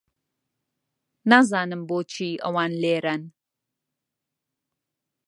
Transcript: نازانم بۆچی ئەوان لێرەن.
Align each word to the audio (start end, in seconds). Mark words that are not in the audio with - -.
نازانم 1.29 1.81
بۆچی 1.89 2.29
ئەوان 2.43 2.71
لێرەن. 2.81 3.21